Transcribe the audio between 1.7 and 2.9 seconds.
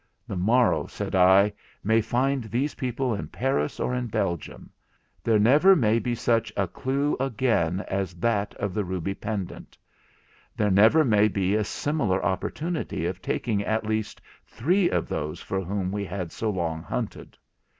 may find these